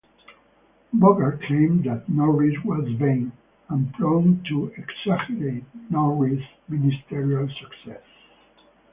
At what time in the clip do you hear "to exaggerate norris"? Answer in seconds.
4.49-6.41